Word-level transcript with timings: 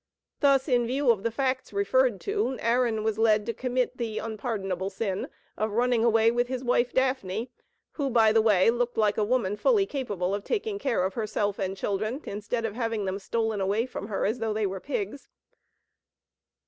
Thus, 0.39 0.67
in 0.67 0.87
view 0.87 1.11
of 1.11 1.21
the 1.21 1.29
facts 1.29 1.71
referred 1.71 2.19
to, 2.21 2.57
Aaron 2.59 3.03
was 3.03 3.19
led 3.19 3.45
to 3.45 3.53
commit 3.53 3.97
the 3.99 4.17
unpardonable 4.17 4.89
sin 4.89 5.27
of 5.55 5.73
running 5.73 6.03
away 6.03 6.31
with 6.31 6.47
his 6.47 6.63
wife 6.63 6.91
Daffney, 6.91 7.51
who, 7.91 8.09
by 8.09 8.31
the 8.31 8.41
way, 8.41 8.71
looked 8.71 8.97
like 8.97 9.19
a 9.19 9.23
woman 9.23 9.55
fully 9.57 9.85
capable 9.85 10.33
of 10.33 10.43
taking 10.43 10.79
care 10.79 11.05
of 11.05 11.13
herself 11.13 11.59
and 11.59 11.77
children, 11.77 12.19
instead 12.23 12.65
of 12.65 12.73
having 12.73 13.05
them 13.05 13.19
stolen 13.19 13.61
away 13.61 13.85
from 13.85 14.07
her, 14.07 14.25
as 14.25 14.39
though 14.39 14.53
they 14.53 14.65
were 14.65 14.79
pigs. 14.79 15.27